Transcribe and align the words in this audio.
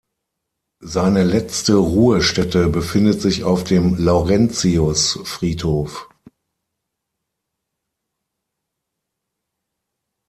Seine 0.83 1.23
letzte 1.23 1.75
Ruhestätte 1.75 2.69
befindet 2.69 3.21
sich 3.21 3.43
auf 3.43 3.63
dem 3.63 4.03
Laurentius-Friedhof. 4.03 6.09